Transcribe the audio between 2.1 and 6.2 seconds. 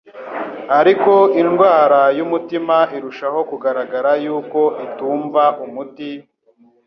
y'umutima irushaho kugaragara yuko itumva umuti,